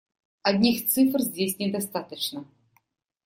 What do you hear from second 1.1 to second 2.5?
здесь недостаточно.